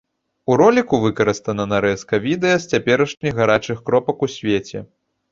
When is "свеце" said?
4.37-4.79